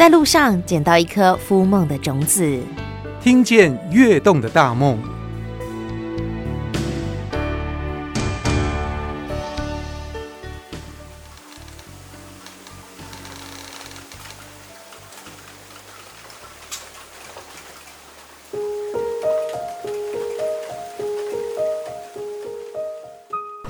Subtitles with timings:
[0.00, 2.58] 在路上捡到一颗孵梦的种子，
[3.20, 4.98] 听见跃动的大梦。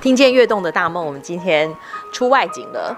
[0.01, 1.69] 听见跃动的大梦，我们今天
[2.13, 2.97] 出外景了，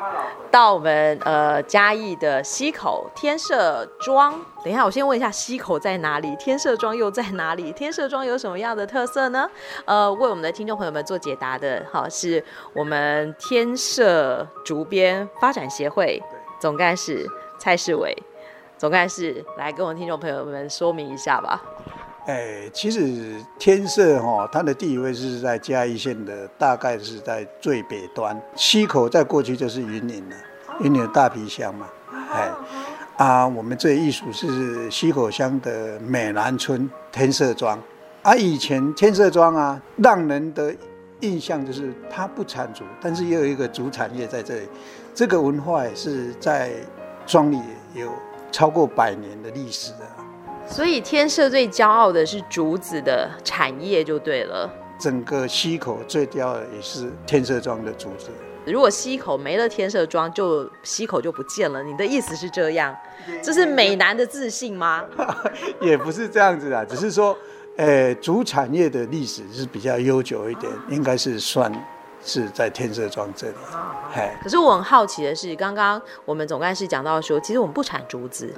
[0.52, 4.38] 到我们呃嘉义的溪口天社庄。
[4.62, 6.36] 等一下，我先问一下溪口在哪里？
[6.36, 7.72] 天社庄又在哪里？
[7.72, 9.48] 天社庄有什么样的特色呢？
[9.86, 12.44] 呃，为我们的听众朋友们做解答的，好，是
[12.74, 16.22] 我们天社竹编发展协会
[16.60, 17.26] 总干事
[17.58, 18.14] 蔡世伟
[18.76, 21.62] 总干事，来跟我们听众朋友们说明一下吧。
[22.26, 28.40] 哎，其实天社哈，它的地位是在嘉义县的，大概是在最北端。
[28.54, 30.36] 溪口在过去就是云林了，
[30.80, 31.88] 云林的大皮乡嘛。
[32.30, 32.48] 哎，
[33.16, 37.76] 啊，我们这艺术是溪口乡的美兰村天社庄。
[38.22, 40.72] 啊，以前天社庄啊，让人的
[41.22, 44.68] 印象就是它不产竹，但是也有一个竹产业在这里。
[45.12, 46.70] 这个文化也是在
[47.26, 47.60] 庄里
[47.94, 48.12] 有
[48.52, 50.21] 超过百年的历史的。
[50.72, 54.68] 所以天社最骄傲的是竹子的产业，就对了。
[54.98, 58.30] 整个溪口最骄傲的也是天社庄的竹子。
[58.64, 61.82] 如果溪口没了天社庄，就溪口就不见了。
[61.82, 62.96] 你的意思是这样？
[63.42, 65.04] 这是美男的自信吗？
[65.82, 67.36] 也不是这样子的，只是说，
[67.76, 71.70] 呃，竹产业的历史是比较悠久一点，应该是算
[72.24, 73.54] 是在天社庄这里。
[74.42, 78.54] 可是我很好奇的是，刚刚我们总干事讲到说，其实我们不产竹子。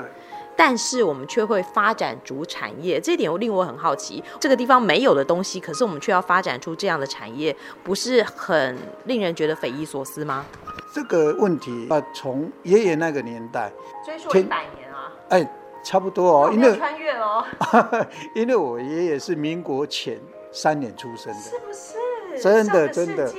[0.57, 4.23] 但是我们却会发展主产业，这一点又令我很好奇。
[4.39, 10.45] 这个地方没有的东西，可是我们却要发展出这样的产业，不是很令人觉得匪夷所思吗？
[10.93, 13.73] 这个问题啊，从爷爷那个年代
[14.05, 15.53] 追溯一百年啊，哎，
[15.83, 17.45] 差不多哦，因为穿越哦，
[18.37, 20.21] 因为我爷爷是民国前
[20.53, 21.95] 三年出生的，是不是？
[22.41, 23.33] 真的真的，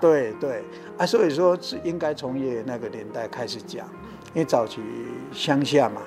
[0.00, 0.64] 对对
[0.98, 3.86] 啊，所以说是应该从爷爷那个年代开始讲，
[4.32, 4.80] 因为早期
[5.32, 6.02] 乡下嘛。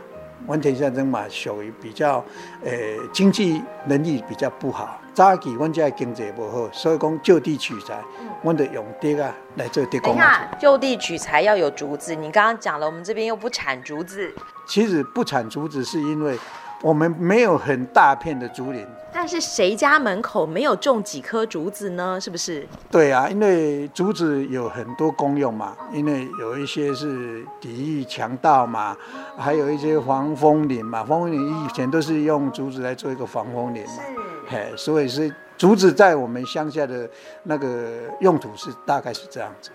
[0.47, 2.23] 温天下人嘛，属于比较，
[2.63, 4.99] 诶、欸，经济能力比较不好。
[5.13, 8.03] 早期阮家经济不好，所以讲就地取材，
[8.43, 10.13] 阮得用竹啊来做竹工。
[10.13, 12.13] 你看，就地取材要有竹子。
[12.13, 14.33] 你刚刚讲了，我们这边又不产竹子。
[14.67, 16.37] 其实不产竹子是因为。
[16.81, 22.19] 我们没有很大片的竹林，但是谁家门口没有种几棵竹子呢？
[22.19, 22.67] 是不是？
[22.91, 28.95] 对啊，因为竹子有很多功用嘛，因为有一些是抵御强盗嘛，
[29.37, 34.03] 还有一些防风林嘛，防风林以前都是用竹子来做一个防风林嘛，
[34.47, 37.09] 嘿，所以是竹子在我们乡下的
[37.43, 39.71] 那个用途是大概是这样子，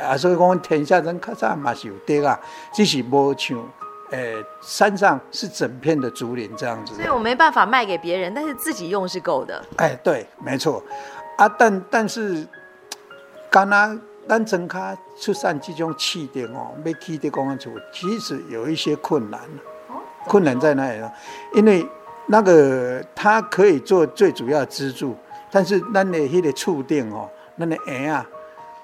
[0.00, 2.38] 啊，所以讲天下人较早嘛是有竹啊，
[2.72, 3.58] 只是无像。
[4.14, 9.60] 诶，山上是整片的竹林这样子，所以我没办法卖给别人，但是自己用是够的。
[9.76, 10.80] 哎，对，没错，
[11.36, 12.46] 啊，但但是，
[13.50, 19.40] 刚刚单层卡出产这种气垫哦，要起的公安处，其实有一些困难。
[19.88, 21.10] 哦，困难在哪里呢？
[21.54, 21.84] 因为
[22.26, 25.16] 那个它可以做最主要的支柱，
[25.50, 28.24] 但是咱的迄个触电哦，咱的沿啊，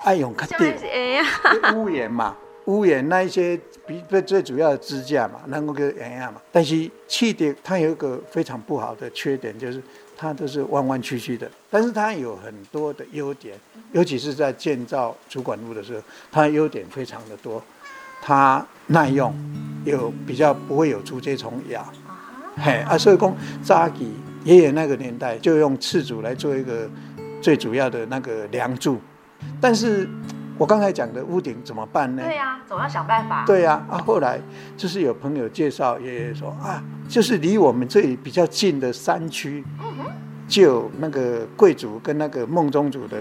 [0.02, 0.74] 爱用较低，
[1.74, 2.36] 屋檐嘛。
[2.70, 6.40] 屋檐那一些比最最主要的支架嘛，能够给沿岸嘛。
[6.52, 9.82] 但是气垫它有一个非常不好的缺点，就是
[10.16, 11.50] 它都是弯弯曲曲的。
[11.68, 13.58] 但是它有很多的优点，
[13.90, 17.60] 尤其是在建造主管路的时候，它的优点非常的多。
[18.22, 19.34] 它耐用，
[19.84, 21.84] 有比较不会有竹节虫咬。
[22.56, 24.12] 嘿啊，所以讲扎吉
[24.44, 26.88] 爷爷那个年代就用赤竹来做一个
[27.42, 29.00] 最主要的那个梁柱，
[29.60, 30.08] 但是。
[30.60, 32.22] 我刚才讲的屋顶怎么办呢？
[32.22, 33.44] 对呀、啊，总要想办法。
[33.46, 34.38] 对呀、啊，啊，后来
[34.76, 39.64] 就是有朋友介绍，爷爷说啊，就是离我们这里比较近的山区，
[40.46, 43.16] 就有那个贵族跟那个梦中竹的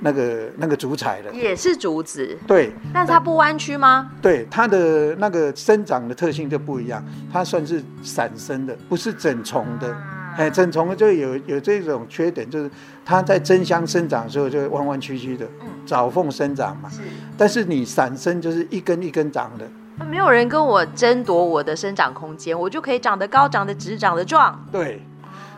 [0.00, 2.38] 那个那个竹材的，也是竹子。
[2.46, 4.10] 对，但是它不弯曲吗？
[4.20, 7.02] 对，它的那个生长的特性就不一样，
[7.32, 9.96] 它算是散生的，不是整丛的。
[10.36, 12.70] 哎，整丛就有有这种缺点，就是
[13.04, 16.88] 它在争相生长的时候就弯弯曲曲的，嗯找缝生长嘛。
[16.88, 17.00] 是。
[17.36, 19.68] 但是你散生就是一根一根长的。
[20.08, 24.64] 没有人跟我争夺我的生长空间，我就可以长得高、长得直、长得壮。
[24.72, 25.02] 对。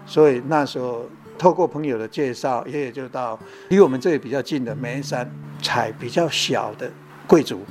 [0.07, 1.07] 所以那时候
[1.39, 3.39] 透过朋友的介绍，爷爷就到
[3.69, 5.31] 离我们这里比较近的梅山
[5.63, 6.91] 采比较小的
[7.27, 7.65] 桂竹。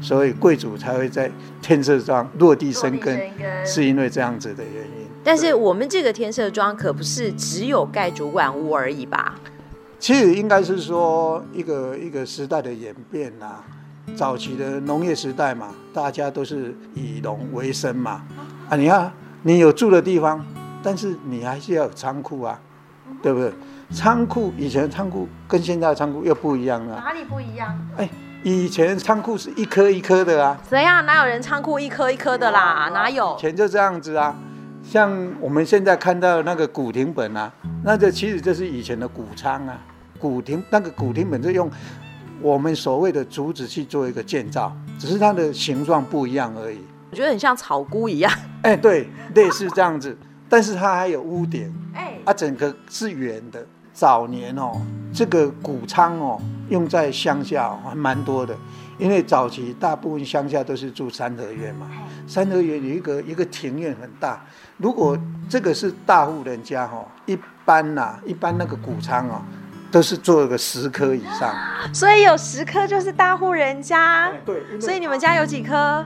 [0.00, 1.30] 所以桂竹才会在
[1.62, 3.16] 天色上落地生根，
[3.64, 5.03] 是因为这样子的原因。
[5.24, 9.34] 但是我们这个天社庄可不是只有盖主管屋而已吧？
[9.98, 13.64] 其实应该是说一个一个时代的演变呐、啊。
[14.14, 18.22] 早期的农业时代嘛，大家都是以农为生嘛。
[18.68, 19.10] 啊，你看
[19.42, 20.44] 你有住的地方，
[20.82, 22.60] 但是你还是要有仓库啊，
[23.22, 23.50] 对不对？
[23.90, 26.96] 仓库以前的仓库跟现在的仓库又不一样了。
[26.96, 27.74] 哪里不一样？
[27.96, 28.06] 哎，
[28.42, 30.60] 以前仓库是一颗一颗的啊。
[30.68, 31.06] 怎样？
[31.06, 32.90] 哪有人仓库一颗一颗的啦？
[32.92, 33.34] 哪有？
[33.38, 34.36] 以前就这样子啊。
[34.84, 35.10] 像
[35.40, 37.52] 我们现在看到那个古亭本啊，
[37.82, 39.80] 那这其实就是以前的谷仓啊。
[40.18, 41.68] 古亭那个古亭本是用
[42.40, 46.78] 我们所谓的竹子去做一个建造，只是它的形状不一样而已。
[47.10, 48.32] 我觉得很像草菇一样。
[48.62, 50.16] 哎，对，类似这样子，
[50.48, 53.66] 但是它还有屋顶，哎，它整个是圆的。
[53.92, 54.72] 早年哦，
[55.12, 58.52] 这个谷仓哦，用在乡下哦，还蛮多的，
[58.98, 61.86] 因为早期大部分乡下都是住三合院嘛，
[62.26, 64.44] 三合院有一个一个庭院很大。
[64.78, 65.18] 如果
[65.48, 69.42] 这个是大户人家哈，一般呐、啊，一般那个谷仓哦，
[69.90, 71.54] 都是做个十颗以上。
[71.92, 74.32] 所以有十颗就是大户人家。
[74.44, 74.62] 对。
[74.80, 76.04] 所以你们家有几颗？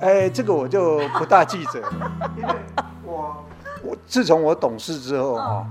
[0.00, 2.54] 哎，这个我就不大记得了，因为
[3.04, 3.44] 我
[3.82, 5.66] 我自从我懂事之后哈。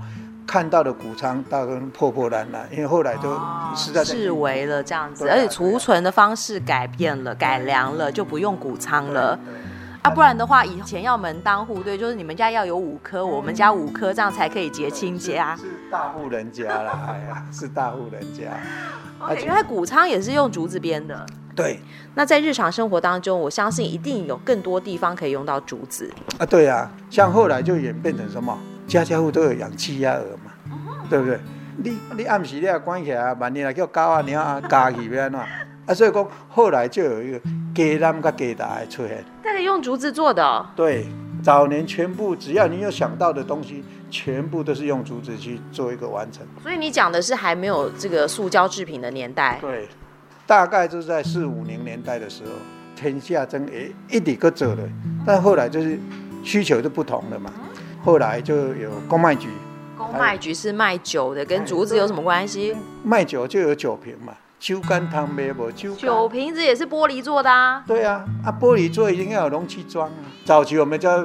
[0.46, 3.40] 看到的谷仓大概破破烂烂，因为后来都
[3.74, 9.38] 实在式微了这样子，而且储存的方式改变了、改良了，就不用谷仓了。
[10.02, 15.56] 啊，不然的话，以前要门当户对，就是你们家要有五颗，我们家五颗，这样才可以结亲家。
[15.56, 15.62] 是
[15.92, 18.50] 大户人家啦， 哎呀，是大户人家。
[19.20, 21.24] Okay, 原来谷仓也是用竹子编的。
[21.54, 21.78] 对。
[22.16, 26.12] 那在日常生活当中，我相信一定有更多地方可以用到竹子。
[26.36, 28.58] 啊，对啊，像后来就演变成什么？
[28.92, 30.52] 家家户户都有养鸡鸭鹅嘛，
[31.08, 31.40] 对不对？
[31.78, 35.40] 你你暗时你要关起来，万一来叫狗啊鸟啊加去要安怎？
[35.86, 37.40] 啊，所以讲后来就有一个
[37.74, 39.24] 鸡蛋跟鸡蛋出现。
[39.42, 40.66] 这个用竹子做的哦？
[40.76, 41.06] 对，
[41.42, 46.46] 早年全部只要你有想到的东西，全部都是用竹子去做一个完成。
[46.62, 49.56] 所以你讲的是还没有这个塑胶制品的年代？
[49.62, 49.88] 对，
[50.46, 52.50] 大概就是在四五零年代的时候，
[52.94, 54.82] 天下真诶一直搁做的，
[55.24, 55.98] 但后来就是
[56.44, 57.50] 需求就不同了嘛。
[58.02, 59.48] 后来就有公卖局，
[59.96, 62.76] 公卖局是卖酒的，跟竹子有什么关系？
[63.04, 65.94] 卖酒就有酒瓶嘛，酒干倘卖无酒。
[65.94, 67.84] 酒瓶子也是玻璃做的啊。
[67.86, 70.26] 对啊，啊玻璃做一定要有容器装啊。
[70.44, 71.24] 早期我们叫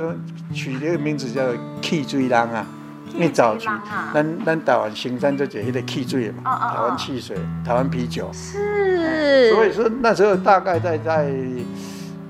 [0.53, 1.41] 取这个名字叫
[1.81, 2.63] 汽水人啊，
[3.11, 3.67] 因为早期
[4.13, 7.35] 咱咱台湾生产这些迄个汽水嘛，台湾汽水、
[7.65, 8.29] 台湾啤酒。
[8.31, 9.51] 是。
[9.51, 11.31] 所以说那时候大概在在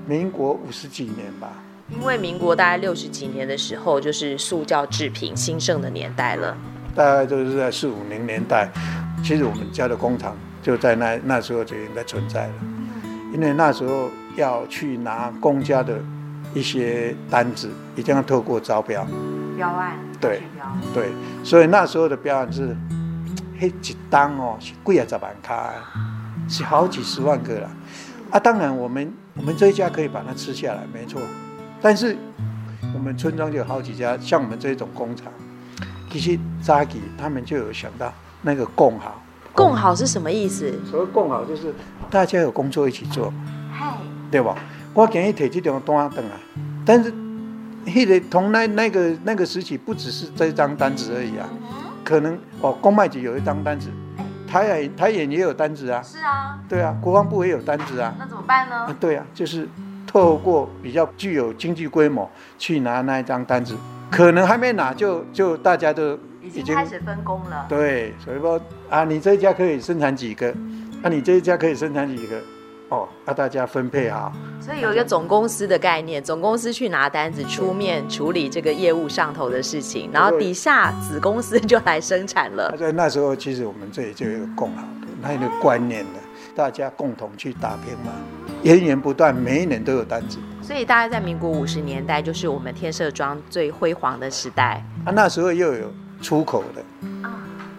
[0.06, 1.48] 民国五十几年吧。
[1.90, 6.56] 因为民国大概六十几年的时候，就是塑胶制品兴盛的年代了。
[6.94, 8.70] 大概就是在四五零年代，
[9.22, 12.52] 其实我们家的工厂就在那那时候就应该存在了。
[13.32, 15.98] 因为那时候要去拿公家的
[16.54, 19.06] 一些单子，一定要透过招标。
[19.56, 19.98] 标案。
[20.20, 20.42] 对。
[20.94, 21.10] 对，
[21.42, 22.76] 所以那时候的标案是，
[23.58, 25.72] 嘿，一单哦是贵啊十万卡，
[26.48, 27.70] 是好几十万个了。
[28.30, 31.20] 啊，当然我们我们这一家可以把它吃下来，没错。
[31.80, 32.16] 但是
[32.94, 35.32] 我们村庄就有好几家，像我们这种工厂，
[36.10, 39.22] 其实扎吉他们就有想到那个共好。
[39.54, 40.72] 共好是什么意思？
[40.88, 41.74] 所谓共好就是
[42.10, 43.32] 大家有工作一起做，
[44.30, 44.56] 对吧？
[44.94, 46.38] 我给你提这张单等啊，
[46.84, 47.12] 但是
[47.86, 51.48] 迄个同那那个那个时期不只是这张单子而已啊，
[52.04, 53.90] 可能哦，公卖局有一张单子，
[54.46, 58.76] 台演台演也有单子啊，是啊，对啊，国防部也有单子啊，那怎么办呢？
[58.76, 59.68] 啊对啊，就是。
[60.08, 63.76] 透过比较具有经济规模去拿那一张单子，
[64.10, 67.66] 可能还没拿就就大家都已经开始分工了。
[67.68, 70.48] 对，所以说啊，你这一家可以生产几个，
[71.02, 72.40] 啊，你这一家可以生产几个，
[72.88, 74.32] 哦，啊，大家分配好。
[74.60, 82.74] 所以有一个总公司的概念，总公司去拿单子，出面处理这个业务上头的事情，然后底下子公司就来生产了。
[82.78, 86.20] 在那时候，其实我们这里就有一个共好的那一个观念的。
[86.58, 88.10] 大家共同去打拼嘛，
[88.64, 90.38] 源源不断，每一年都有单子。
[90.60, 94.84] 所以大概在民国五十年代，就是我们天社庄最辉煌的时代。
[95.04, 95.88] 啊，那时候又有
[96.20, 96.82] 出口的，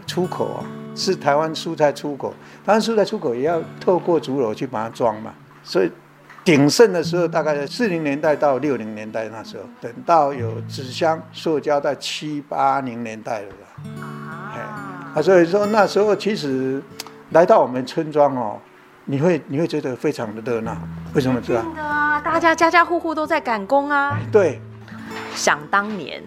[0.08, 0.64] 出口啊，
[0.96, 2.34] 是台湾蔬菜出口。
[2.66, 5.34] 台湾蔬菜出口也要透过竹篓去把它装嘛。
[5.62, 5.92] 所以
[6.46, 13.48] 鼎盛的时候，大概在四零年代到六零年代那时候，等到有纸箱、塑胶在七八零年代了。
[14.02, 16.82] 啊，啊，所以说那时候其实
[17.32, 18.58] 来到我们村庄哦。
[19.06, 20.78] 你会你会觉得非常的热闹，
[21.14, 21.64] 为什么知道？
[22.24, 24.20] 大家家家户户都在赶工啊。
[24.32, 24.62] 对，
[25.34, 26.22] 想当年，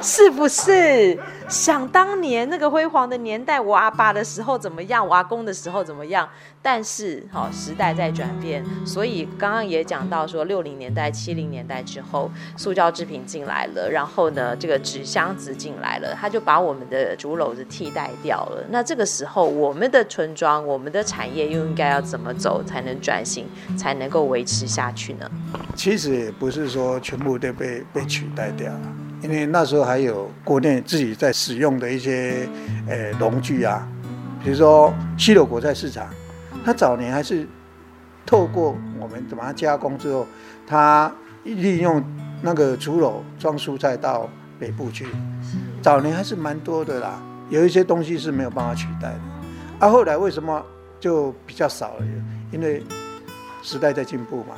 [0.00, 1.18] 是不是？
[1.48, 6.28] 想当年那个辉煌的年代，我阿爸的时候怎么样，我阿公的时候怎么样？
[6.62, 18.64] 但是，好、时代在转变，所以刚刚也讲到说，六零年代、七零年代之后，塑胶制品进来了，然后呢，这个纸箱子进来了，它就把我们的竹篓子替代掉了。
[18.70, 25.28] 那这个时候，我们的村庄、我们的产业又应该要怎么走才能转型，才能够维持下去呢？
[25.74, 28.80] 其实也不是说全部都被被取代掉了。
[29.22, 32.48] 因为那时候还有国内自己在使用的一些
[32.88, 33.86] 呃农具啊，
[34.42, 36.08] 比如说西螺果菜市场，
[36.64, 37.46] 它早年还是
[38.24, 40.26] 透过我们把它加工之后，
[40.66, 41.12] 它
[41.44, 42.02] 利用
[42.42, 45.06] 那个竹篓装蔬菜到北部去，
[45.82, 47.20] 早年还是蛮多的啦。
[47.50, 49.20] 有一些东西是没有办法取代的，
[49.80, 50.64] 啊，后来为什么
[51.00, 52.04] 就比较少了？
[52.52, 52.82] 因为
[53.62, 54.54] 时代在进步嘛，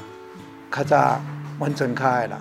[0.71, 1.17] 咔嚓
[1.59, 2.41] 完成开了，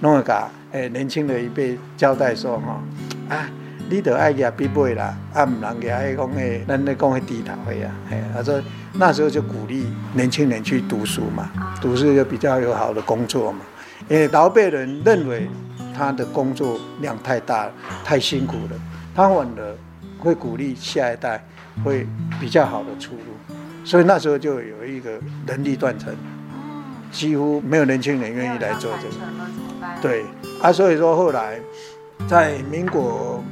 [0.00, 0.48] 弄一个。
[0.72, 3.48] 诶，年轻的一辈交代说吼，啊，
[3.88, 8.60] 你得爱也必买啦，啊，唔能给爱讲诶，咱咧讲诶低头的呀，哎，他说
[8.92, 11.50] 那时候就鼓励年轻人去读书嘛，
[11.80, 13.60] 读书就比较有好的工作嘛，
[14.10, 15.48] 因为老辈人认为
[15.96, 17.72] 他的工作量太大了，
[18.04, 18.78] 太辛苦了，
[19.14, 19.74] 他反而
[20.18, 21.42] 会鼓励下一代
[21.82, 22.06] 会
[22.38, 23.54] 比较好的出路，
[23.86, 26.14] 所以那时候就有一个人力断层，
[27.10, 30.24] 几乎没有年轻人愿意来做这个，对。
[30.60, 31.60] 啊，所以说后来，
[32.28, 33.42] 在民国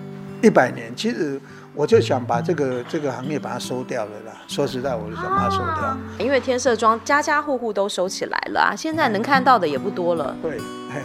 [0.42, 1.40] 一百年，其实
[1.72, 4.32] 我就想把这个这个行业把它收掉了啦。
[4.48, 5.66] 说实在，我就想把它收掉。
[5.66, 10.36] 啊、因为天色庄家家户户都收起来了啊，现在能看到的也不多了。
[10.42, 10.58] 对，
[10.92, 11.00] 嘿，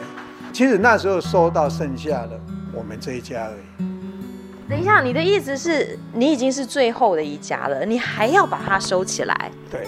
[0.52, 2.40] 其实那时候收到剩下的
[2.74, 3.86] 我们这一家而已。
[4.68, 9.52] 等一下，你的意思是你已经是最后的一家了，你还要把它收起来？
[9.70, 9.86] 对，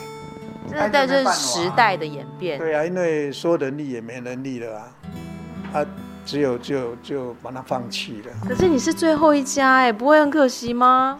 [0.73, 2.57] 这在这是时代的演变。
[2.57, 4.85] 对啊，因为说能力也没能力了啊。
[5.73, 5.85] 啊，
[6.25, 8.33] 只有就就把它放弃了。
[8.47, 11.19] 可是你是最后一家哎，不会很可惜吗？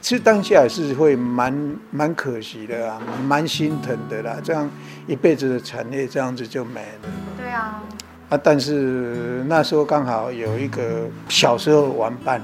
[0.00, 4.36] 其实当下也是会蛮蛮可惜的啊，蛮心疼的啦。
[4.42, 4.68] 这样
[5.06, 7.08] 一辈子的产业这样子就没了。
[7.36, 7.82] 对啊。
[8.30, 12.40] 啊，但是那时候刚好有一个小时候玩伴，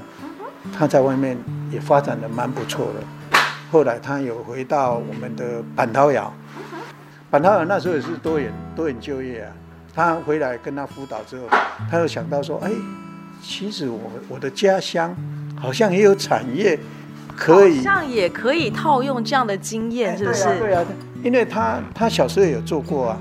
[0.77, 1.37] 他在外面
[1.71, 3.39] 也发展的蛮不错的。
[3.71, 6.31] 后来他有回到我们的板桃窑，
[7.29, 9.51] 板桃窑那时候也是多元多元就业啊。
[9.93, 11.47] 他回来跟他辅导之后，
[11.89, 12.71] 他又想到说：“哎，
[13.41, 15.15] 其实我我的家乡
[15.59, 16.79] 好像也有产业
[17.35, 20.85] 可以，好像也可以套用这样的经验，是不是？”对啊，
[21.23, 23.19] 因为他他小时候有做过啊，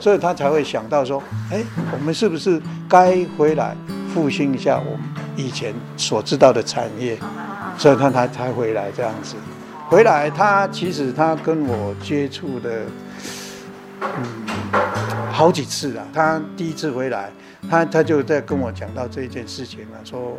[0.00, 1.22] 所以他才会想到说
[1.52, 1.62] ：“哎，
[1.92, 3.76] 我们是不是该回来
[4.12, 5.00] 复兴一下我们
[5.36, 7.16] 以前所知道的产业？”
[7.78, 9.36] 所以他才才回来这样子。
[9.88, 12.82] 回来，他其实他跟我接触的，
[14.00, 14.48] 嗯。
[15.32, 17.30] 好几次啊，他第一次回来，
[17.70, 20.36] 他他就在跟我讲到这件事情啊，说，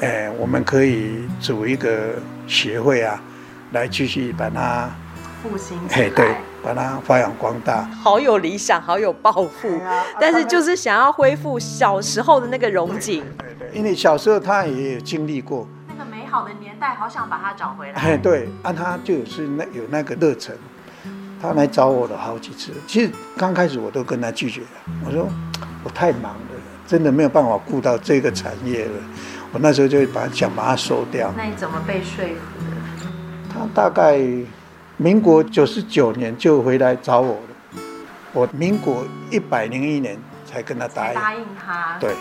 [0.00, 2.14] 哎，我们可以组一个
[2.46, 3.22] 协会啊，
[3.72, 4.88] 来继续把它
[5.42, 7.82] 复兴，哎，对，把它发扬光大。
[8.02, 13.22] 好有理想，好有抱负，啊、但是就是想要恢复小时候的那个荣景。
[13.38, 18.00] 对对，对，因为小时候他也有经历过那个美好的年代，好想把它找回来。
[18.00, 20.56] 哎，对，啊，他就是那有那个热忱。
[21.42, 24.66] 他来找我了好几次，其实刚开始我都跟他拒绝了。
[25.06, 25.26] 我说
[25.82, 28.92] 我太忙了，真的没有办法顾到这个产业了。
[29.52, 31.32] 我那时候就把想把它收掉。
[31.34, 32.34] 那你怎么被说服
[32.68, 33.06] 的？
[33.48, 34.20] 他大概
[34.98, 37.80] 民国九十九年就回来找我了，
[38.34, 41.14] 我民国一百零一年才跟他答应。
[41.14, 41.96] 答应他？
[41.98, 42.14] 对，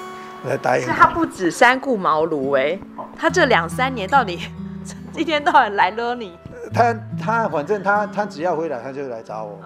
[0.43, 0.93] 我才答应他。
[0.93, 2.79] 是他不止三顾茅庐哎，
[3.17, 4.39] 他这两三年到底
[5.17, 6.37] 一天到晚来惹你？
[6.73, 9.59] 他他反正他他只要回来他就来找我，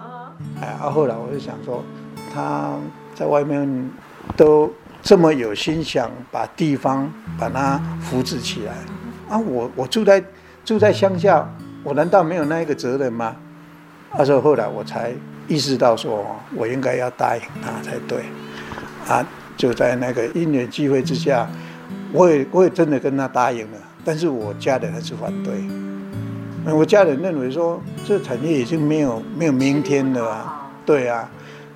[0.60, 1.84] 哎，啊后来我就想说，
[2.32, 2.72] 他
[3.14, 3.90] 在外面
[4.36, 8.72] 都这么有心想把地方把它扶植起来，
[9.28, 10.24] 啊我我住在
[10.64, 11.46] 住在乡下，
[11.82, 13.36] 我难道没有那一个责任吗？
[14.16, 15.12] 啊所以后来我才
[15.46, 18.24] 意识到说，我应该要答应他才对，
[19.08, 21.48] 啊就在那个因缘机会之下，
[22.12, 25.52] 我也我也真的跟他答应了，但是我家人还是反对。
[26.72, 31.28] 我家人认为说，这产业已经没有没有明天了啊，对啊，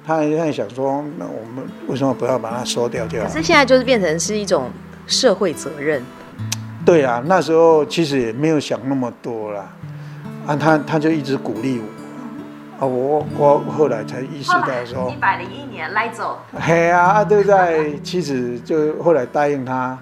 [0.03, 3.23] 他在想说，那我们为什么不要把它收掉掉？
[3.23, 4.71] 可是现在就是变成是一种
[5.07, 6.03] 社会责任。
[6.87, 9.71] 对啊，那时候其实也没有想那么多啦，
[10.47, 11.85] 啊，他他就一直鼓励我，
[12.79, 17.99] 啊，我我后来才意识到说，一百零一年来走，嘿啊，对不对？
[18.03, 19.99] 其实就后来答应他。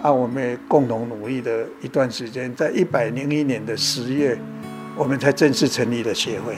[0.00, 4.38] 啊，我们也共同努力的一段时间，在一百零一年的十月，
[4.98, 6.54] 我们才正式成立了协会。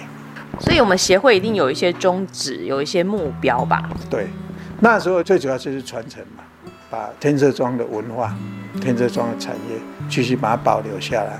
[0.58, 3.88] 所以，我们协会一定有一些宗旨，有一些目标吧？
[4.10, 4.26] 对，
[4.80, 6.42] 那时候最主要就是传承嘛，
[6.90, 8.34] 把天色庄的文化、
[8.80, 11.38] 天色庄的产业继续把它保留下来，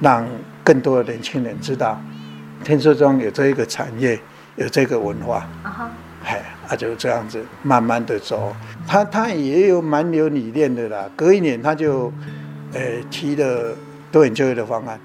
[0.00, 0.26] 让
[0.64, 2.00] 更多的年轻人知道
[2.64, 4.18] 天色中有这一个产业，
[4.56, 5.46] 有这个文化。
[5.62, 5.90] 啊哈，
[6.24, 8.56] 哎，啊就这样子慢慢的走。
[8.86, 11.08] 他他也有蛮有理念的啦。
[11.14, 12.10] 隔一年他就，
[12.72, 12.80] 呃，
[13.10, 13.76] 提了
[14.10, 14.98] 多元就业的方案，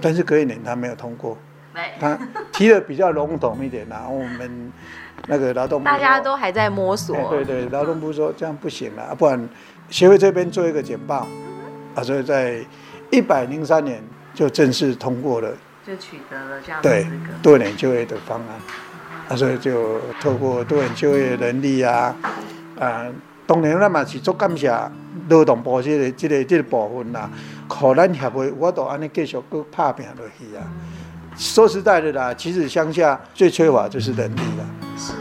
[0.00, 1.36] 但是隔一年他没有通过。
[2.00, 2.18] 他
[2.52, 4.72] 提的比较笼统一点，然后我们
[5.28, 7.16] 那个劳动部大家都还在摸索。
[7.30, 9.48] 对对，劳动部说这样不行了，不然
[9.88, 11.24] 协会这边做一个简报，
[11.94, 12.58] 啊，所以在
[13.12, 14.02] 一百零三年
[14.34, 15.48] 就正式通过了，
[15.88, 17.06] 就取得了这样对
[17.42, 22.14] 多元就业的方案，啊，所以就透过多元就业能力啊，
[22.78, 23.06] 啊，
[23.46, 24.70] 当然咱嘛是足感谢
[25.30, 27.30] 劳动部这个这个这个部分啦，
[27.66, 30.60] 可咱协会我都安尼继续去拍拼落去啊。
[31.34, 34.66] 说实在的啦，其实乡下最缺乏就是人力了。
[34.94, 35.12] 是，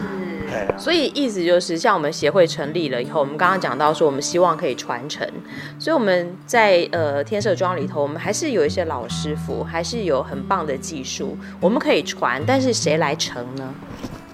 [0.77, 5.27] 所以意思就是，像我们协会成立了以后，我们刚刚讲到说，我们希望可以传承，
[5.79, 13.73] 所以我们在呃天社庄里头，我们还是有一些老师傅，还是有很棒的技术，我们可以传，但是谁来承呢？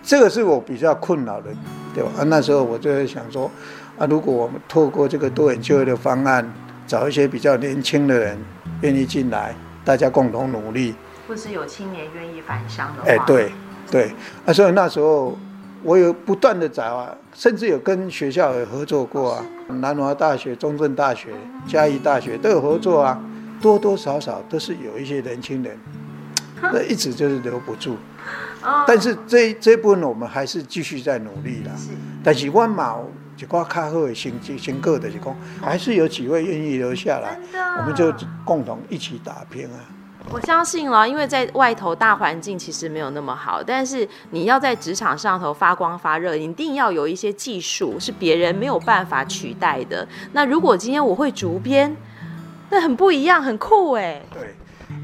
[0.04, 1.50] 这个是我比较困扰的，
[1.94, 2.10] 对吧？
[2.20, 3.50] 啊，那时候我就在想说，
[3.98, 6.54] 啊，如果我们透过这个多元就业的方案，
[6.86, 8.38] 找一些比较年轻的人
[8.82, 9.56] 愿意进来，
[9.86, 10.94] 大家共同努力。
[11.26, 13.50] 或是有青年愿意返乡的话，哎，对，
[13.90, 14.12] 对，
[14.46, 15.38] 啊，所以那时候
[15.84, 21.30] 我有不断的找啊，甚至有跟学校有合作过啊，南华大学、中正大学、
[21.68, 23.22] 嘉义大学都有合作啊，
[23.62, 25.78] 多多少少都是有一些年轻人，
[26.62, 27.96] 那一直就是留不住，
[28.88, 31.72] 但是这这部分我们还是继续在努力啦。
[32.24, 32.98] 但是我嘛，
[33.38, 37.38] 一挂较好的成绩成果就是讲，还是有几位愿意留下来，
[37.80, 38.14] 我们就
[38.46, 39.84] 共同一起打拼啊。
[40.32, 50.08] 我相信了，因为在外头大环境其实没有那么好，但是你要在职场上头发光发热，你一定要有一些技术是别人没有办法取代的。
[50.32, 51.96] 那如果今天我会竹编，
[52.70, 54.22] 那很不一样，很酷哎。
[54.34, 54.56] 对，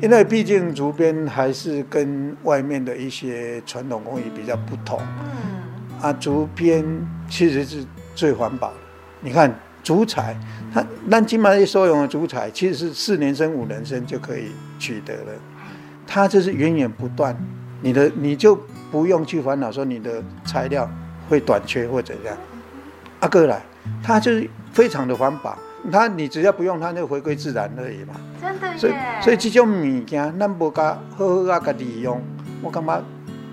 [0.02, 5.00] 因为毕竟竹编还是跟外面的一些传统工艺比较不同。
[5.02, 6.02] 嗯。
[6.02, 6.84] 啊，竹编
[7.30, 7.86] 其实是
[8.16, 8.78] 最环保的。
[9.20, 9.54] 你看
[9.90, 10.36] 竹材。
[10.72, 15.32] 它那金马一收用的竹材，其实是四年生、五年生就可以取得了。
[16.06, 17.36] 它就是源源不断，
[17.82, 18.56] 你的你就
[18.92, 20.88] 不用去烦恼说你的材料
[21.28, 22.38] 会短缺或怎样。
[23.22, 23.64] 阿哥来，
[24.04, 25.58] 它就是非常的环保。
[25.92, 28.14] 它你只要不用它，就回归自然而已嘛。
[28.40, 28.78] 真的耶。
[28.78, 30.84] 所以所以这种物件，咱无加
[31.18, 32.22] 好好啊，加利用，
[32.62, 33.04] 我感觉。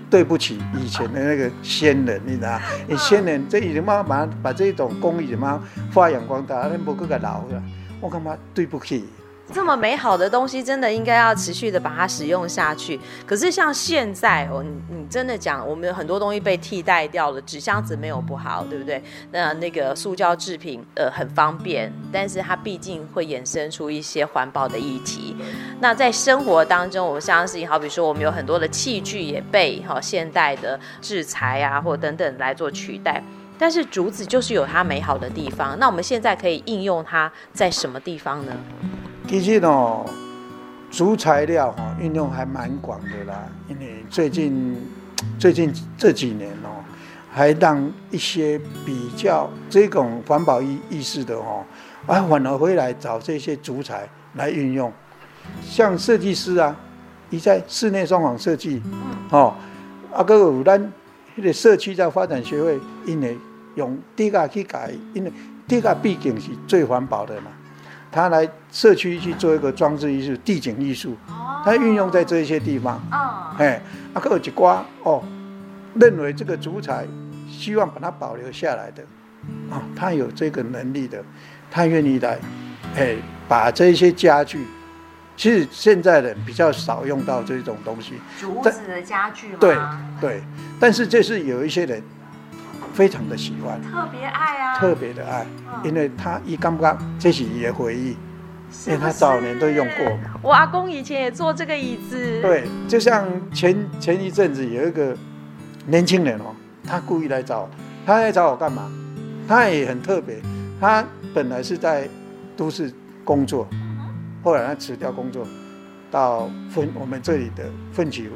[0.09, 2.59] 对不起，以前的那个先人，你知道？
[2.87, 7.61] 你先人这已经慢慢把这种工艺怎么发扬光大，那不够个老了，
[7.99, 9.05] 我干嘛对不起？
[9.53, 12.99] 这么美好的东西，真的应该要持续的把它使用下去。
[13.25, 17.41] 可是像现在哦，你你真的讲，我们有很多东西被替代掉了。
[17.41, 19.01] 纸箱子没有不好，对不对？
[19.31, 25.35] 那那个塑胶制品呃很方便，但是它毕竟会衍生出一些环保的议题。
[25.79, 33.23] 那在生活当中，我相信，好比说我们有很多的器具也被哈现代的制裁啊或等等来做取代。
[33.57, 35.77] 但是竹子就是有它美好的地方。
[35.79, 38.51] 那我们现在可以应用它在什么地方呢？
[39.27, 40.05] 其实呢，
[40.89, 43.43] 竹材料哈运用还蛮广的啦。
[43.67, 44.75] 因为最近
[45.37, 46.81] 最近这几年哦，
[47.29, 51.63] 还让一些比较这种环保意意识的哦，
[52.05, 54.91] 啊反而回来找这些竹材来运用。
[55.61, 56.73] 像设计师啊，
[57.29, 58.81] 你在室内装潢设计，
[59.29, 59.53] 哦，
[60.13, 60.91] 啊个有咱
[61.35, 63.37] 那个社区在发展学会，因为
[63.75, 65.31] 用低价去改，因为
[65.67, 67.51] 低价毕竟是最环保的嘛。
[68.11, 71.15] 他来社区去做一个装置艺术、地景艺术，
[71.63, 72.95] 他运用在这些地方。
[73.11, 73.81] 哦哎，
[74.13, 75.23] 啊，还有一瓜哦，
[75.95, 77.05] 认为这个竹材
[77.49, 79.03] 希望把它保留下来的，
[79.71, 81.23] 啊，他有这个能力的，
[81.71, 82.37] 他愿意来，
[82.95, 83.15] 哎，
[83.47, 84.65] 把这些家具，
[85.35, 89.57] 其实现在人比较少用到这种东西，竹子的家具吗？
[89.59, 89.77] 对
[90.21, 90.43] 对，
[90.79, 92.01] 但是这是有一些人。
[92.97, 95.45] 非常的喜欢，特别爱啊，特别的爱，
[95.83, 98.17] 因为他一刚刚这是也回忆，
[98.87, 100.17] 因为他早年都用过。
[100.41, 102.41] 我阿公以前也坐这个椅子。
[102.41, 105.15] 对，就像前前一阵子有一个
[105.85, 106.55] 年轻人哦，
[106.87, 107.69] 他故意来找我，
[108.03, 108.91] 他来找我干嘛？
[109.47, 110.37] 他也很特别，
[110.81, 111.05] 他
[111.35, 112.09] 本来是在
[112.55, 112.91] 都市
[113.23, 113.67] 工作，
[114.43, 115.45] 后来他辞掉工作，
[116.09, 118.33] 到分我们这里的奋起湖。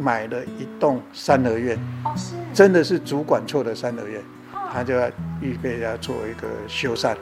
[0.00, 1.78] 买了一栋三合院，
[2.54, 4.22] 真的是主管错的三合院，
[4.72, 5.08] 他就要
[5.40, 7.14] 预备要做一个修缮，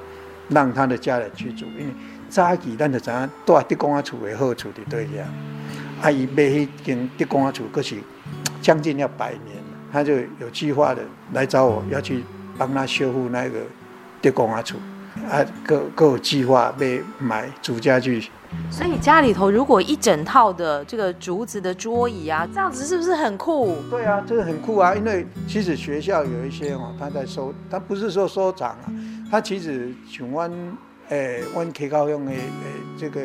[0.49, 1.67] 让他的家人去住。
[1.79, 1.93] 因为
[2.29, 5.27] 早期咱就知影住德公阿厝的好处的对呀，
[6.03, 7.97] 阿姨买迄间德公阿厝，可是
[8.63, 12.23] 将近要百年了，他就有计划的来找我要去
[12.57, 13.61] 帮他修复那个
[14.23, 14.77] 德公阿厝。
[15.29, 18.31] 啊，各各有计划被买主家具。
[18.71, 23.77] 所以家里头如果一整套的这个竹子的桌椅啊，这样子是不是很酷？
[23.91, 28.85] 对啊，这个很酷啊，因为其实学校有一些哦，他在收，他不是说收藏啊，
[29.31, 30.51] 他其实像阮
[31.11, 32.39] 诶，阮溪高用的诶，
[32.97, 33.25] 这个迄、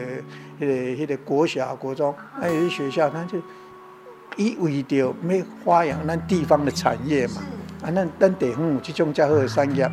[0.60, 3.38] 那个迄、那个国小、国中，那有些学校，他就
[4.36, 5.16] 以为着要
[5.64, 7.42] 发扬咱地方的产业嘛，
[7.82, 9.90] 啊，咱咱地方有这种较好的产业，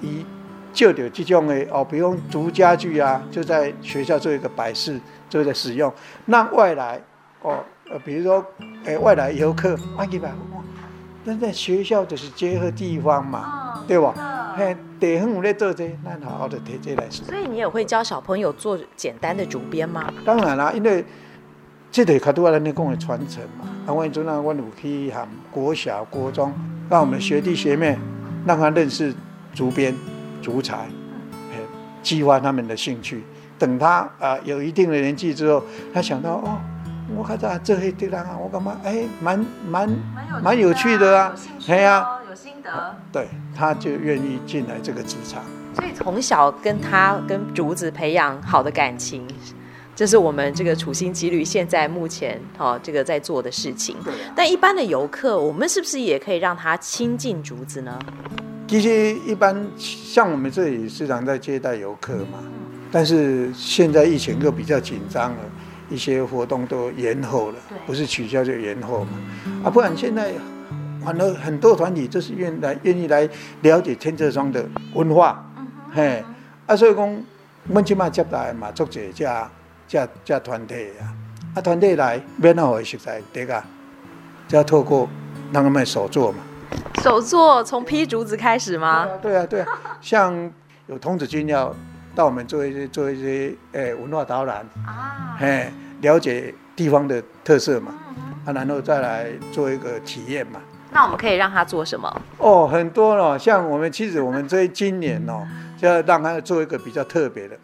[0.00, 0.24] 伊。
[0.72, 4.92] 就着这种的哦，比如竹家具啊，就在学校做一个摆设，
[5.28, 5.92] 做一个使用。
[6.26, 7.00] 让外来
[7.42, 7.58] 哦，
[7.90, 8.44] 呃，比如说
[8.84, 10.30] 诶，外来游客啊，去吧，
[11.24, 14.54] 那在学校就是结合地方嘛，哦、对吧？
[14.56, 17.24] 嘿，地方有咧做这，那好好的提这来说。
[17.26, 20.12] 所以你也会教小朋友做简单的竹编吗？
[20.24, 21.04] 当然啦，因为
[21.90, 23.66] 这得卡多阿兰尼讲的传承嘛。
[23.86, 26.52] 啊，我阵啊，我有去喊国小、国中，
[26.88, 27.98] 让我们学弟学妹
[28.46, 29.14] 让他认识
[29.54, 29.94] 竹编。
[30.40, 30.88] 竹材，
[32.02, 33.22] 激发他们的兴趣。
[33.58, 36.58] 等他啊、呃、有一定的年纪之后，他想到哦，
[37.14, 39.88] 我看到这些地方啊，我干嘛哎，蛮蛮
[40.42, 41.34] 蛮有趣的啊，
[41.68, 45.42] 哎呀，有心得，对，他就愿意进来这个职场。
[45.74, 49.28] 所以从小跟他跟竹子培养好的感情，
[49.94, 53.94] 这是我们这个处心积虑现在目前哦这个在做的事情。
[54.02, 54.32] 对啊。
[54.34, 57.98] 但一般的游客，我们是不是也可以让他亲近竹子呢？
[58.70, 62.38] 其实一般像我们这里时常在接待游客嘛，
[62.92, 65.38] 但是现在疫情又比较紧张了，
[65.88, 69.10] 一些活动都延后了，不是取消就延后嘛。
[69.64, 70.32] 啊，不然现在
[71.04, 73.28] 反而很多团体就是愿来愿意来
[73.62, 75.44] 了解天色庄的文化，
[75.92, 76.22] 嘿，
[76.66, 77.24] 啊，所以讲
[77.66, 79.26] 我们起码接待嘛，做这这
[79.88, 81.10] 这这团体啊，
[81.56, 83.60] 啊团体来免那会实在得个，
[84.46, 85.08] 就要透过
[85.52, 86.38] 让他们手做嘛。
[87.02, 89.06] 手作从劈竹子开始吗？
[89.22, 89.66] 对啊，对啊，
[90.00, 90.50] 像
[90.86, 91.74] 有童子军要
[92.14, 97.94] 到我们做一些做一些诶、欸、文化导览啊，哎，了解地方的特色嘛，
[98.44, 100.60] 啊，然后再来做一个体验嘛。
[100.92, 102.22] 那我们可以让他做什么？
[102.38, 105.46] 哦，很多哦，像我们其实我们这今年哦，
[105.78, 107.56] 就要让他做一个比较特别的，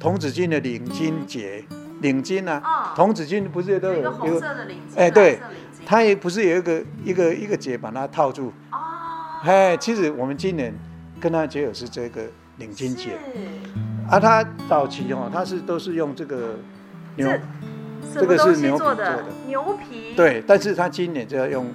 [0.00, 1.62] 童子军的领巾节，
[2.00, 4.98] 领巾啊，童子军不是都有一个红色的领巾？
[4.98, 5.40] 哎，对。
[5.86, 8.52] 它也不是有一个一个一个结把它套住。
[8.70, 8.76] 哦，
[9.42, 10.74] 哎，其实我们今年
[11.18, 12.24] 跟它结合是这个
[12.58, 13.12] 领巾结，
[14.06, 16.56] 啊，它早期哦，它是都是用这个
[17.16, 17.32] 牛，
[18.12, 19.24] 这个是牛皮做的？
[19.46, 21.72] 牛皮，对，但是它今年就要用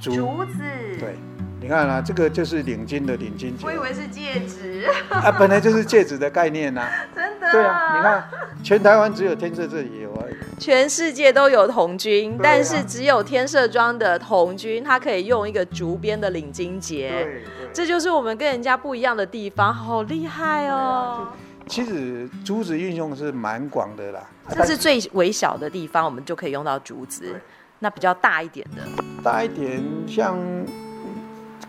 [0.00, 0.58] 竹子，
[0.98, 1.16] 对，
[1.62, 4.84] 你看啊，这个就是领巾的领巾结，我以为是戒指。
[5.08, 8.24] 啊，本来就是戒指的概念呐， 真的，对啊，你看
[8.64, 10.34] 全台湾只有天色这里有而已。
[10.58, 17.40] 全世界都有童军，但是只有天色庄的童军，他可以用一个竹编的领巾结，
[17.72, 21.28] 这就是我们跟人家不一样的地方，好厉害哦！
[21.68, 24.20] 其实竹子运用是蛮广的啦，
[24.50, 27.40] 这是最微小的地方，我们就可以用到竹子。
[27.78, 28.82] 那比较大一点的，
[29.22, 30.36] 大一点像。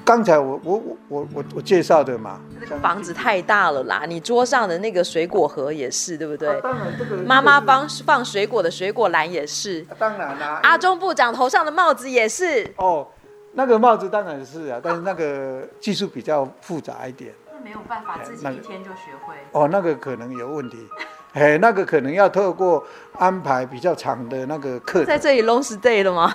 [0.05, 6.59] 刚才我我我我我我介绍的嘛，这个房子太大了啦，你桌上的那个水果盒也是，对不对？
[6.61, 9.81] 当然，这个妈妈帮放水果的水果篮也是。
[9.97, 12.69] 当然啦，阿中部长头上的帽子也是。
[12.75, 13.07] 哦，
[13.53, 17.33] 那个帽子当然是啊，但是那个技术比较复杂一点。
[17.53, 19.35] 那没有办法自己一天就学会。
[19.53, 20.77] 哦，那个可能有问题。
[21.33, 22.85] 哎，那个可能要透过
[23.17, 25.03] 安排比较长的那个课。
[25.03, 26.31] 在这里 long stay 了吗？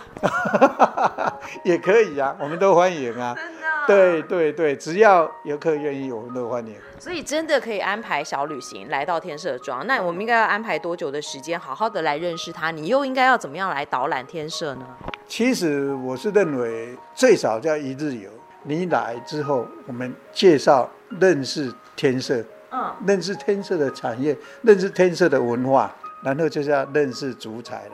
[1.62, 3.32] 也可以啊，我们都欢迎啊。
[3.88, 6.76] 对对对，只要游客愿意，我们都欢迎。
[6.98, 9.86] 所以真的可以安排小旅行来到天色庄。
[9.86, 12.70] 那我们应该要安排多久的时间，好好的来认识它？
[12.70, 14.86] 你又应该要怎么样来导览天色呢？
[15.26, 18.30] 其实我是认为最少叫一日游。
[18.64, 25.90] 你来之后，我们介绍认识天色，嗯，认识天色的产业，认识天色的文化，
[26.22, 27.92] 然后就是要认识竹材了，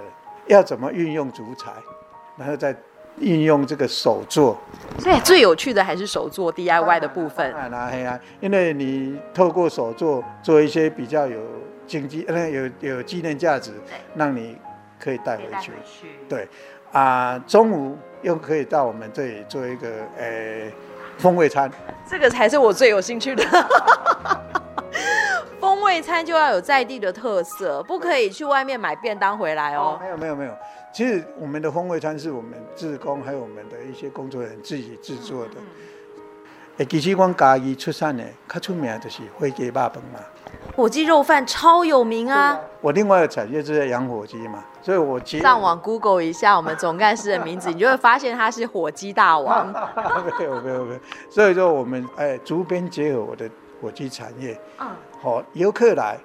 [0.48, 1.72] 要怎么运用竹材，
[2.36, 2.74] 然后再。
[3.18, 4.58] 运用这个手作，
[4.98, 7.52] 所以最有趣的还是手作 DIY 的部分。
[7.52, 11.40] 当然啦，因为你透过手作做一些比较有
[11.86, 13.72] 经济、呃有有纪念价值，
[14.14, 14.56] 让你
[14.98, 15.72] 可以带回去。
[16.28, 16.48] 对，
[16.92, 20.70] 啊，中午又可以到我们这里做一个呃
[21.18, 21.70] 风味餐。
[22.08, 23.44] 这个才是我最有兴趣的。
[25.60, 29.98] 风味餐就要有在地的特色，不可以去外面买便当回来哦。
[29.98, 30.54] 哦没有没有没有。
[30.94, 35.54] 其实我们的风味餐是我们自工还有我们的一些工作人员自己制作的。
[36.78, 40.20] 哎，其实我嘉义出产的，较出名就是火鸡肉饭嘛。
[40.76, 42.50] 火鸡肉饭超有名啊！
[42.50, 49.72] 啊我另外的产业就是养火鸡嘛，所以我上网 Google 一下我们总干事的名字，你就会发现他是火鸡大王。
[50.38, 53.50] 没有没有没有，所以说我们哎，竹编结合我的
[53.82, 54.56] 火鸡产业。
[54.78, 54.88] 嗯，
[55.20, 56.18] 好，游客来，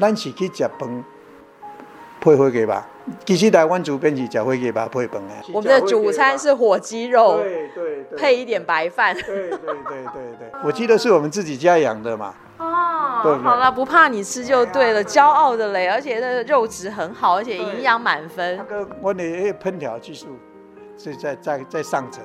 [0.00, 1.04] 咱是去食饭
[2.20, 2.88] 配火鸡吧。
[3.24, 5.34] 其实台湾主编是食火鸡吧配饭的。
[5.52, 9.14] 我们的主餐是火鸡肉，对对对，配一点白饭。
[9.14, 12.34] 对对对对对， 我记得是我们自己家养的嘛。
[12.58, 18.56] 哦，对对好了，不怕你吃就对了，骄傲的嘞，而且那个肉质很好，而且营养满分。
[18.56, 19.22] 那个我的
[19.54, 20.38] 烹调技术
[20.96, 22.22] 是在在在上层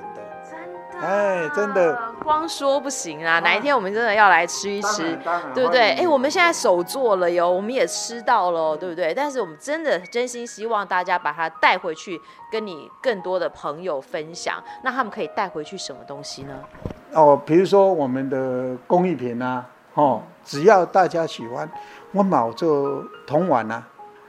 [1.00, 1.00] 的。
[1.00, 3.38] 真的，哎，真的，光说不行啊！
[3.40, 5.18] 哪一天我们真的要来吃一吃，
[5.54, 5.92] 对不对？
[5.92, 9.14] 哎，我们现在手做了哟，我们也吃到了，对不对？
[9.14, 14.62] 但是我们真的真心希望大家把它带回去，跟你更多的朋友分享。
[14.82, 16.54] 那他们可以带回去什么东西呢？
[17.12, 21.68] 哦，比如说我们的工艺品啊，哦，只要大家喜欢，
[22.12, 23.82] 我们做铜碗啊，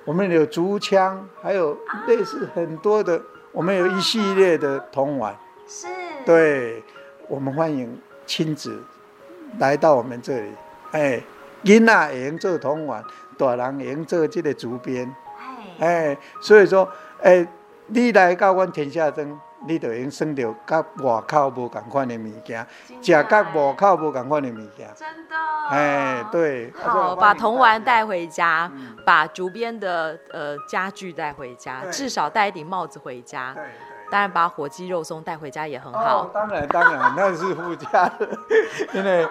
[0.05, 1.77] 我们有竹枪，还有
[2.07, 5.35] 类似很多的，我们有一系列的铜碗。
[5.67, 5.87] 是。
[6.25, 6.83] 对，
[7.27, 8.83] 我们欢迎亲子
[9.57, 10.51] 来到我们这里。
[10.91, 11.21] 哎，
[11.63, 13.03] 囡仔也能做铜碗，
[13.37, 15.13] 大人也能做这个竹编。
[15.79, 16.87] 哎，所以说，
[17.21, 17.47] 哎，
[17.87, 22.65] 你来到阮天下庄，你就能省到甲外口无共款的物件，
[23.01, 24.89] 食甲外口无共款的物件。
[24.95, 25.35] 真的。
[25.69, 26.71] 哎，对。
[26.81, 33.53] 好，把铜碗带回家，嗯、把竹编的呃家具带回家，至少带一顶帽子回家。
[33.55, 33.63] 对。
[34.11, 36.23] 当然，把火鸡肉松带回家也很好。
[36.23, 38.29] 哦、当然，当然，那是附加的。
[38.93, 39.23] 因为，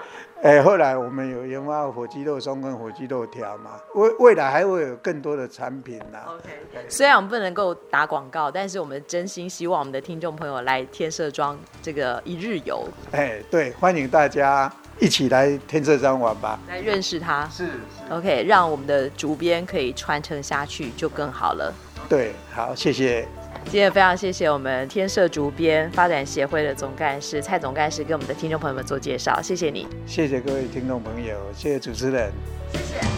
[0.42, 6.18] 哎、欸，后来我们有研发火鸡肉松跟火鸡肉条嘛，未未来还会有更多的产品呢。
[6.28, 12.86] OK，虽然我们不能够打广告，但是我们真心希望我们的听众朋友来天社庄这个一日游。
[13.10, 17.46] 哎、欸，对，欢迎大家一起来天社庄玩吧，来认识他。
[17.48, 17.72] 是，是。
[18.12, 21.74] OK，让我们的竹编可以传承下去，就更好了。
[22.08, 23.26] 对，好，谢谢。
[23.64, 32.32] 今天非常谢谢我们天社竹编发展协会的总干事蔡总干事给我们的听众朋友们做介绍，谢谢你，谢谢各位听众朋友，谢谢主持人，
[32.72, 33.17] 谢谢。